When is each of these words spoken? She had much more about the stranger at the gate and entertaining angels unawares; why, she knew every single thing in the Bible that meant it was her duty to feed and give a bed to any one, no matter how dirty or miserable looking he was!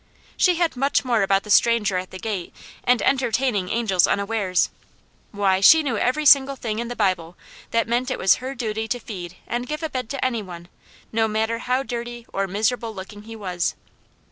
She 0.35 0.55
had 0.55 0.75
much 0.75 1.05
more 1.05 1.21
about 1.21 1.43
the 1.43 1.51
stranger 1.51 1.95
at 1.97 2.09
the 2.09 2.17
gate 2.17 2.55
and 2.83 3.03
entertaining 3.03 3.69
angels 3.69 4.07
unawares; 4.07 4.71
why, 5.31 5.59
she 5.59 5.83
knew 5.83 5.95
every 5.95 6.25
single 6.25 6.55
thing 6.55 6.79
in 6.79 6.87
the 6.87 6.95
Bible 6.95 7.37
that 7.69 7.87
meant 7.87 8.09
it 8.09 8.17
was 8.17 8.37
her 8.41 8.55
duty 8.55 8.87
to 8.87 8.99
feed 8.99 9.35
and 9.45 9.67
give 9.67 9.83
a 9.83 9.89
bed 9.91 10.09
to 10.09 10.25
any 10.25 10.41
one, 10.41 10.69
no 11.11 11.27
matter 11.27 11.59
how 11.59 11.83
dirty 11.83 12.25
or 12.33 12.47
miserable 12.47 12.95
looking 12.95 13.21
he 13.21 13.35
was! 13.35 13.75